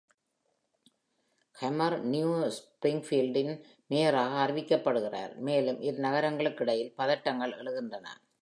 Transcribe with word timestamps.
Homer 1.55 1.91
New 2.13 2.31
Springfield 2.57 3.35
இன் 3.41 3.53
மேயராக 3.91 4.33
அறிவிக்கப்படுகிறார், 4.45 5.33
மேலும் 5.49 5.79
இரு 5.81 5.97
நகரங்களுக்கிடையில் 6.07 6.93
பதட்டங்கள் 6.97 7.57
எழுகின்றன. 7.61 8.07